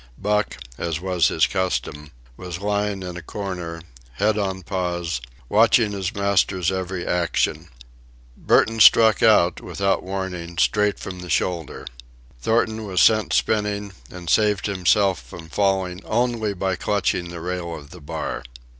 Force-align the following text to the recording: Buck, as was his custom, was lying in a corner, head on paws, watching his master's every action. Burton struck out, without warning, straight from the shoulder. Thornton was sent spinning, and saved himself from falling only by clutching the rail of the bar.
Buck, 0.17 0.57
as 0.79 0.99
was 0.99 1.27
his 1.27 1.45
custom, 1.45 2.09
was 2.35 2.57
lying 2.59 3.03
in 3.03 3.17
a 3.17 3.21
corner, 3.21 3.83
head 4.13 4.35
on 4.35 4.63
paws, 4.63 5.21
watching 5.47 5.91
his 5.91 6.15
master's 6.15 6.71
every 6.71 7.05
action. 7.05 7.69
Burton 8.35 8.79
struck 8.79 9.21
out, 9.21 9.61
without 9.61 10.01
warning, 10.01 10.57
straight 10.57 10.97
from 10.99 11.19
the 11.19 11.29
shoulder. 11.29 11.85
Thornton 12.41 12.83
was 12.87 12.99
sent 12.99 13.31
spinning, 13.31 13.93
and 14.09 14.27
saved 14.27 14.65
himself 14.65 15.21
from 15.21 15.49
falling 15.49 16.03
only 16.05 16.55
by 16.55 16.75
clutching 16.77 17.29
the 17.29 17.39
rail 17.39 17.75
of 17.75 17.91
the 17.91 18.01
bar. 18.01 18.41